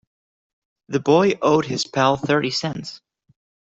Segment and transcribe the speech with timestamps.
[0.87, 3.01] The boy owed his pal thirty cents.